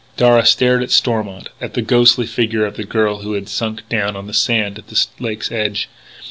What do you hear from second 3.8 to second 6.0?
down on the sand at the lake's edge.